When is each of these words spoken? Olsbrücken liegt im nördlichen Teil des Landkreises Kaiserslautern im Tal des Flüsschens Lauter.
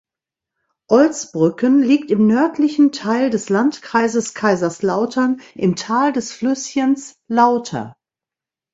Olsbrücken 0.87 1.83
liegt 1.83 2.09
im 2.09 2.25
nördlichen 2.25 2.91
Teil 2.91 3.29
des 3.29 3.49
Landkreises 3.49 4.33
Kaiserslautern 4.33 5.41
im 5.53 5.75
Tal 5.75 6.11
des 6.11 6.31
Flüsschens 6.33 7.19
Lauter. 7.27 7.95